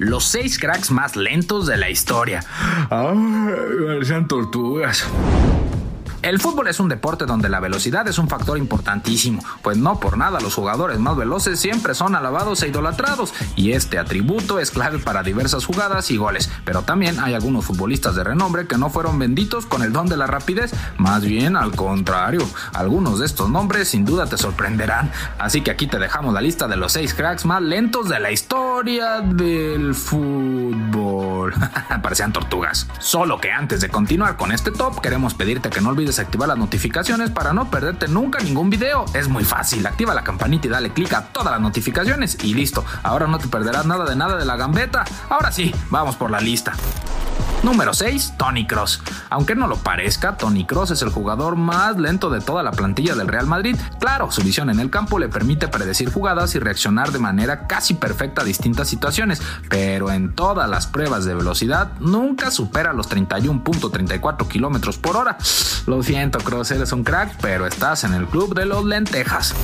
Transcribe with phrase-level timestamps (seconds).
[0.00, 2.42] Los seis cracks más lentos de la historia.
[2.88, 3.18] Ay,
[3.86, 5.04] parecían tortugas.
[6.22, 10.18] El fútbol es un deporte donde la velocidad es un factor importantísimo, pues no por
[10.18, 14.98] nada los jugadores más veloces siempre son alabados e idolatrados, y este atributo es clave
[14.98, 19.18] para diversas jugadas y goles, pero también hay algunos futbolistas de renombre que no fueron
[19.18, 23.88] benditos con el don de la rapidez, más bien al contrario, algunos de estos nombres
[23.88, 27.46] sin duda te sorprenderán, así que aquí te dejamos la lista de los 6 cracks
[27.46, 31.52] más lentos de la historia del fútbol.
[32.02, 32.88] Parecían tortugas.
[32.98, 36.56] Solo que antes de continuar con este top, queremos pedirte que no olvides activar las
[36.56, 39.04] notificaciones para no perderte nunca ningún video.
[39.12, 42.82] Es muy fácil, activa la campanita y dale click a todas las notificaciones y listo.
[43.02, 45.04] Ahora no te perderás nada de nada de la gambeta.
[45.28, 46.72] Ahora sí, vamos por la lista.
[47.62, 49.02] Número 6, Tony Cross.
[49.28, 53.14] Aunque no lo parezca, Tony Cross es el jugador más lento de toda la plantilla
[53.14, 53.76] del Real Madrid.
[53.98, 57.94] Claro, su visión en el campo le permite predecir jugadas y reaccionar de manera casi
[57.94, 64.48] perfecta a distintas situaciones, pero en todas las pruebas de velocidad nunca supera los 31.34
[64.48, 65.36] kilómetros por hora.
[65.86, 69.54] Lo siento, Cross, eres un crack, pero estás en el club de los lentejas.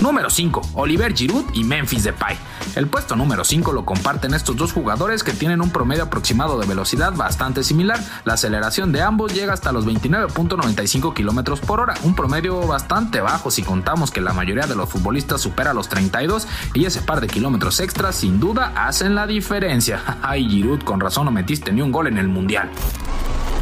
[0.00, 0.60] Número 5.
[0.74, 2.36] Oliver Giroud y Memphis Depay.
[2.74, 6.66] El puesto número 5 lo comparten estos dos jugadores que tienen un promedio aproximado de
[6.66, 7.98] velocidad bastante similar.
[8.24, 13.50] La aceleración de ambos llega hasta los 29.95 km por hora, un promedio bastante bajo
[13.50, 17.28] si contamos que la mayoría de los futbolistas supera los 32 y ese par de
[17.28, 20.02] kilómetros extras sin duda hacen la diferencia.
[20.22, 22.70] Ay Giroud, con razón no metiste ni un gol en el mundial.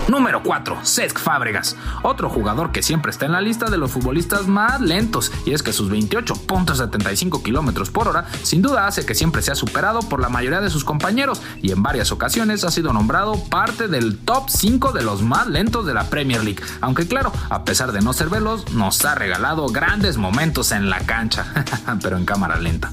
[0.08, 0.80] Número 4.
[0.84, 5.32] Cesc Fábregas, otro jugador que siempre está en la lista de los futbolistas más lentos,
[5.46, 10.00] y es que sus 28.75 km por hora sin duda hace que siempre sea superado
[10.00, 14.18] por la mayoría de sus compañeros, y en varias ocasiones ha sido nombrado parte del
[14.18, 18.02] top 5 de los más lentos de la Premier League, aunque claro, a pesar de
[18.02, 21.46] no ser veloz, nos ha regalado grandes momentos en la cancha,
[22.02, 22.90] pero en cámara lenta.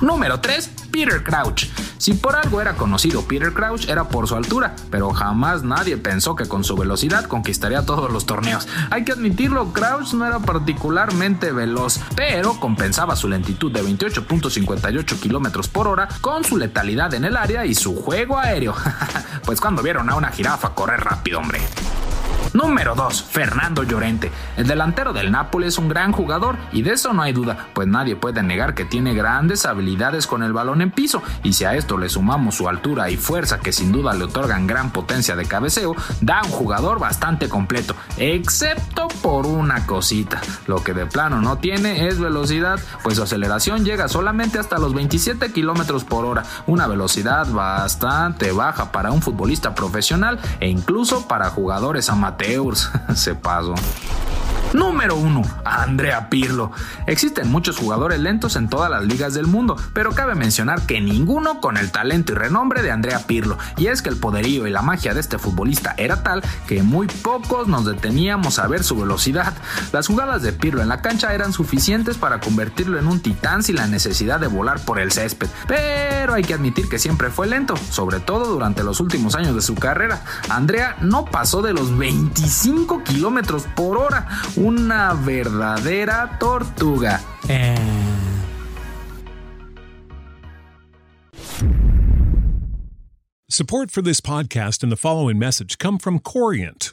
[0.00, 0.70] Número 3.
[0.94, 1.64] Peter Crouch.
[1.98, 6.36] Si por algo era conocido Peter Crouch era por su altura, pero jamás nadie pensó
[6.36, 8.68] que con su velocidad conquistaría todos los torneos.
[8.90, 15.68] Hay que admitirlo, Crouch no era particularmente veloz, pero compensaba su lentitud de 28.58 km
[15.68, 18.76] por hora con su letalidad en el área y su juego aéreo.
[19.44, 21.60] pues cuando vieron a una jirafa correr rápido, hombre.
[22.54, 23.24] Número 2.
[23.24, 24.30] Fernando Llorente.
[24.56, 27.88] El delantero del Nápoles es un gran jugador y de eso no hay duda, pues
[27.88, 31.74] nadie puede negar que tiene grandes habilidades con el balón en piso y si a
[31.74, 35.46] esto le sumamos su altura y fuerza que sin duda le otorgan gran potencia de
[35.46, 40.40] cabeceo, da un jugador bastante completo, excepto por una cosita.
[40.68, 44.94] Lo que de plano no tiene es velocidad, pues su aceleración llega solamente hasta los
[44.94, 51.50] 27 km por hora, una velocidad bastante baja para un futbolista profesional e incluso para
[51.50, 52.43] jugadores amateurs
[53.14, 53.74] se pasó.
[54.74, 55.40] Número 1.
[55.64, 56.72] Andrea Pirlo.
[57.06, 61.60] Existen muchos jugadores lentos en todas las ligas del mundo, pero cabe mencionar que ninguno
[61.60, 63.56] con el talento y renombre de Andrea Pirlo.
[63.76, 67.06] Y es que el poderío y la magia de este futbolista era tal que muy
[67.06, 69.54] pocos nos deteníamos a ver su velocidad.
[69.92, 73.76] Las jugadas de Pirlo en la cancha eran suficientes para convertirlo en un titán sin
[73.76, 75.46] la necesidad de volar por el césped.
[75.68, 79.62] Pero hay que admitir que siempre fue lento, sobre todo durante los últimos años de
[79.62, 80.24] su carrera.
[80.48, 84.26] Andrea no pasó de los 25 kilómetros por hora
[84.64, 87.20] una verdadera tortuga.
[87.48, 87.76] Eh.
[93.50, 96.92] Support for this podcast and the following message come from Corient